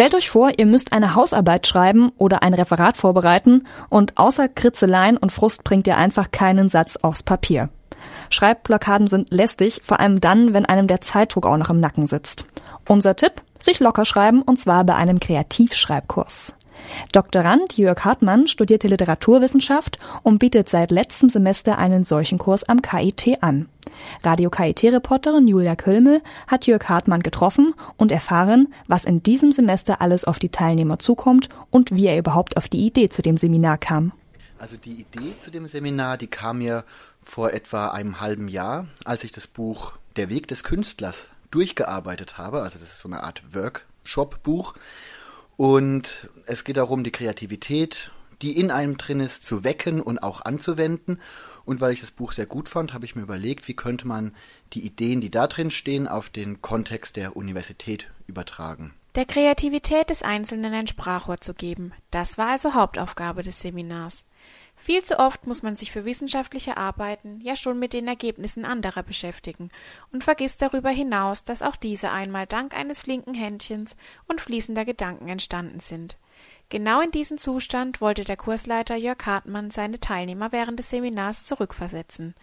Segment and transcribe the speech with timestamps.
[0.00, 5.18] Stellt euch vor, ihr müsst eine Hausarbeit schreiben oder ein Referat vorbereiten und außer Kritzeleien
[5.18, 7.68] und Frust bringt ihr einfach keinen Satz aufs Papier.
[8.30, 12.46] Schreibblockaden sind lästig, vor allem dann, wenn einem der Zeitdruck auch noch im Nacken sitzt.
[12.88, 13.42] Unser Tipp?
[13.58, 16.56] Sich locker schreiben und zwar bei einem Kreativschreibkurs.
[17.12, 23.42] Doktorand Jörg Hartmann studierte Literaturwissenschaft und bietet seit letztem Semester einen solchen Kurs am KIT
[23.42, 23.68] an.
[24.22, 30.24] Radio KIT-Reporterin Julia Kölmel hat Jörg Hartmann getroffen und erfahren, was in diesem Semester alles
[30.24, 34.12] auf die Teilnehmer zukommt und wie er überhaupt auf die Idee zu dem Seminar kam.
[34.58, 36.84] Also die Idee zu dem Seminar, die kam mir
[37.24, 42.62] vor etwa einem halben Jahr, als ich das Buch Der Weg des Künstlers durchgearbeitet habe.
[42.62, 44.74] Also das ist so eine Art Workshop-Buch.
[45.60, 48.10] Und es geht darum, die Kreativität,
[48.40, 51.20] die in einem drin ist, zu wecken und auch anzuwenden.
[51.66, 54.34] Und weil ich das Buch sehr gut fand, habe ich mir überlegt, wie könnte man
[54.72, 58.94] die Ideen, die da drin stehen, auf den Kontext der Universität übertragen.
[59.16, 64.24] Der Kreativität des Einzelnen ein Sprachrohr zu geben, das war also Hauptaufgabe des Seminars.
[64.82, 69.02] Viel zu oft muss man sich für wissenschaftliche Arbeiten ja schon mit den Ergebnissen anderer
[69.02, 69.70] beschäftigen
[70.10, 73.94] und vergisst darüber hinaus, dass auch diese einmal dank eines flinken Händchens
[74.26, 76.16] und fließender Gedanken entstanden sind.
[76.70, 82.34] Genau in diesen Zustand wollte der Kursleiter Jörg Hartmann seine Teilnehmer während des Seminars zurückversetzen.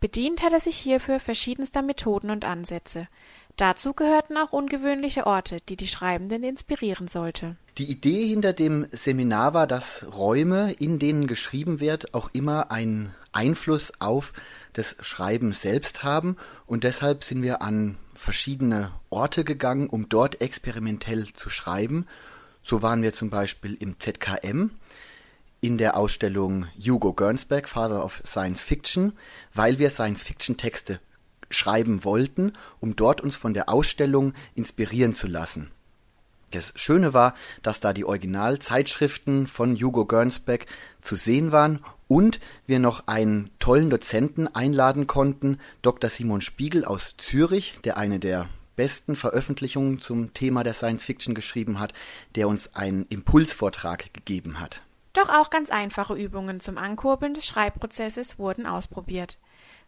[0.00, 3.08] Bedient hat er sich hierfür verschiedenster Methoden und Ansätze.
[3.56, 7.56] Dazu gehörten auch ungewöhnliche Orte, die die Schreibenden inspirieren sollte.
[7.76, 13.12] Die Idee hinter dem Seminar war, dass Räume, in denen geschrieben wird, auch immer einen
[13.32, 14.32] Einfluss auf
[14.74, 21.32] das Schreiben selbst haben und deshalb sind wir an verschiedene Orte gegangen, um dort experimentell
[21.32, 22.06] zu schreiben.
[22.62, 24.70] So waren wir zum Beispiel im ZKM
[25.60, 29.14] in der Ausstellung Hugo Gernsback, Father of Science Fiction,
[29.52, 31.00] weil wir Science-Fiction-Texte
[31.50, 35.72] schreiben wollten, um dort uns von der Ausstellung inspirieren zu lassen.
[36.54, 40.66] Das Schöne war, dass da die Originalzeitschriften von Hugo Gernsback
[41.02, 46.08] zu sehen waren und wir noch einen tollen Dozenten einladen konnten, Dr.
[46.08, 51.80] Simon Spiegel aus Zürich, der eine der besten Veröffentlichungen zum Thema der Science Fiction geschrieben
[51.80, 51.92] hat,
[52.36, 54.80] der uns einen Impulsvortrag gegeben hat.
[55.12, 59.38] Doch auch ganz einfache Übungen zum Ankurbeln des Schreibprozesses wurden ausprobiert.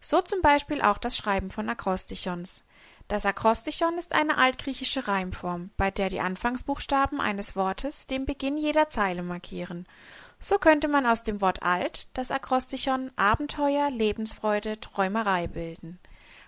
[0.00, 2.62] So zum Beispiel auch das Schreiben von Akrostichons.
[3.08, 8.88] Das Akrostichon ist eine altgriechische Reimform, bei der die Anfangsbuchstaben eines Wortes den Beginn jeder
[8.88, 9.86] Zeile markieren.
[10.40, 15.98] So könnte man aus dem Wort alt das Akrostichon Abenteuer, Lebensfreude, Träumerei bilden.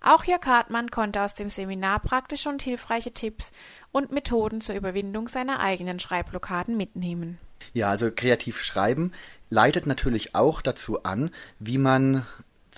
[0.00, 3.52] Auch Jörg Hartmann konnte aus dem Seminar praktische und hilfreiche Tipps
[3.92, 7.38] und Methoden zur Überwindung seiner eigenen Schreibblockaden mitnehmen.
[7.74, 9.12] Ja, also kreativ schreiben
[9.50, 12.26] leitet natürlich auch dazu an, wie man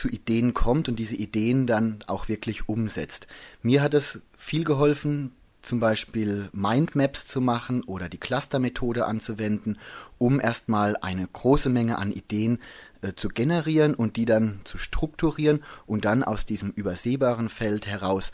[0.00, 3.26] zu Ideen kommt und diese Ideen dann auch wirklich umsetzt.
[3.60, 9.78] Mir hat es viel geholfen, zum Beispiel Mindmaps zu machen oder die Cluster-Methode anzuwenden,
[10.16, 12.60] um erstmal eine große Menge an Ideen
[13.02, 18.32] äh, zu generieren und die dann zu strukturieren und dann aus diesem übersehbaren Feld heraus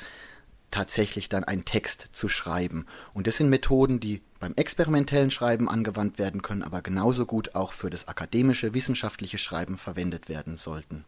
[0.71, 2.87] tatsächlich dann einen Text zu schreiben.
[3.12, 7.72] Und das sind Methoden, die beim experimentellen Schreiben angewandt werden können, aber genauso gut auch
[7.72, 11.04] für das akademische, wissenschaftliche Schreiben verwendet werden sollten.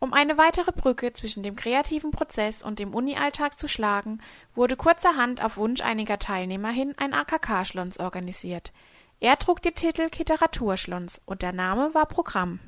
[0.00, 4.20] Um eine weitere Brücke zwischen dem kreativen Prozess und dem Uni-Alltag zu schlagen,
[4.54, 8.72] wurde kurzerhand auf Wunsch einiger Teilnehmer hin ein AKK-Schlons organisiert.
[9.18, 12.60] Er trug den Titel Kiteraturschlons und der Name war Programm.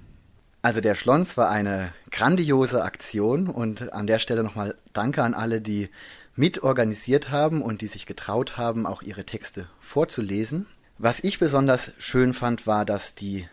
[0.63, 5.61] Also der Schlons war eine grandiose Aktion und an der Stelle nochmal Danke an alle,
[5.61, 5.89] die
[6.35, 10.67] mitorganisiert haben und die sich getraut haben, auch ihre Texte vorzulesen.
[10.99, 13.49] Was ich besonders schön fand, war, dass die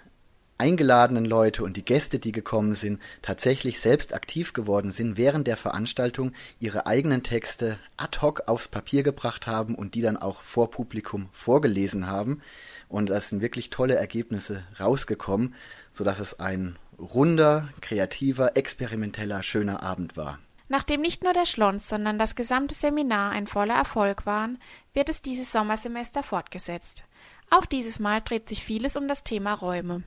[0.58, 5.58] eingeladenen Leute und die Gäste, die gekommen sind, tatsächlich selbst aktiv geworden sind, während der
[5.58, 10.72] Veranstaltung ihre eigenen Texte ad hoc aufs Papier gebracht haben und die dann auch vor
[10.72, 12.42] Publikum vorgelesen haben.
[12.90, 15.56] Und da sind wirklich tolle Ergebnisse rausgekommen,
[15.92, 20.40] sodass es ein runder, kreativer, experimenteller, schöner Abend war.
[20.70, 24.60] Nachdem nicht nur der Schlons, sondern das gesamte Seminar ein voller Erfolg waren,
[24.94, 27.06] wird es dieses Sommersemester fortgesetzt.
[27.50, 30.04] Auch dieses Mal dreht sich vieles um das Thema Räume.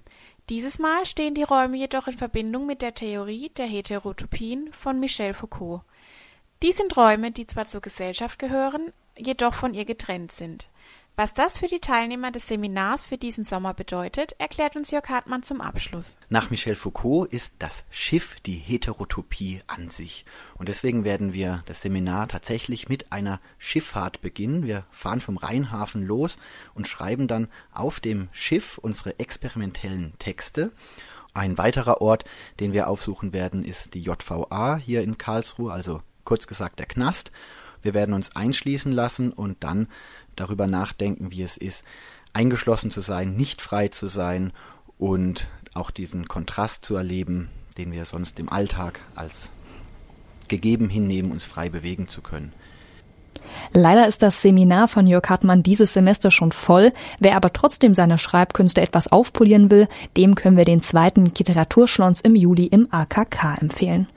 [0.51, 5.33] Dieses Mal stehen die Räume jedoch in Verbindung mit der Theorie der Heterotopien von Michel
[5.33, 5.83] Foucault.
[6.61, 10.69] Dies sind Räume, die zwar zur Gesellschaft gehören, jedoch von ihr getrennt sind.
[11.17, 15.43] Was das für die Teilnehmer des Seminars für diesen Sommer bedeutet, erklärt uns Jörg Hartmann
[15.43, 16.17] zum Abschluss.
[16.31, 20.25] Nach Michel Foucault ist das Schiff die Heterotopie an sich.
[20.57, 24.65] Und deswegen werden wir das Seminar tatsächlich mit einer Schifffahrt beginnen.
[24.65, 26.39] Wir fahren vom Rheinhafen los
[26.75, 30.73] und schreiben dann auf dem Schiff unsere experimentellen Texte.
[31.35, 32.25] Ein weiterer Ort,
[32.61, 37.31] den wir aufsuchen werden, ist die JVA hier in Karlsruhe, also kurz gesagt der Knast.
[37.83, 39.89] Wir werden uns einschließen lassen und dann
[40.41, 41.85] darüber nachdenken, wie es ist,
[42.33, 44.53] eingeschlossen zu sein, nicht frei zu sein
[44.99, 47.49] und auch diesen Kontrast zu erleben,
[47.79, 49.51] den wir sonst im Alltag als
[50.49, 52.53] gegeben hinnehmen, uns frei bewegen zu können.
[53.73, 56.93] Leider ist das Seminar von Jörg Hartmann dieses Semester schon voll.
[57.19, 62.35] Wer aber trotzdem seine Schreibkünste etwas aufpolieren will, dem können wir den zweiten Literaturschlons im
[62.35, 64.09] Juli im AKK empfehlen.